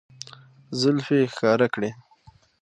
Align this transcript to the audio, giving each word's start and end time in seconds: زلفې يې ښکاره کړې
زلفې 0.79 1.15
يې 1.21 1.27
ښکاره 1.33 1.67
کړې 1.73 1.91